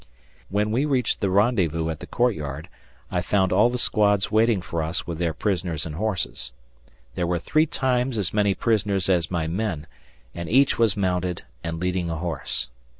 When 0.49 0.71
we 0.71 0.83
reached 0.85 1.21
the 1.21 1.29
rendezvous 1.29 1.89
at 1.91 1.99
the 1.99 2.07
courtyard, 2.07 2.69
I 3.11 3.21
found 3.21 3.51
all 3.53 3.69
the 3.69 3.77
squads 3.77 4.31
waiting 4.31 4.59
for 4.59 4.81
us 4.81 5.05
with 5.05 5.19
their 5.19 5.31
prisoners 5.31 5.85
and 5.85 5.93
horses. 5.93 6.53
There 7.13 7.27
were 7.27 7.37
three 7.37 7.67
times 7.67 8.17
as 8.17 8.33
many 8.33 8.55
prisoners 8.55 9.09
as 9.09 9.29
my 9.29 9.45
men, 9.45 9.85
and 10.33 10.49
each 10.49 10.79
was 10.79 10.97
mounted 10.97 11.43
and 11.63 11.79
leading 11.79 12.09
a 12.09 12.15
horse. 12.15 12.69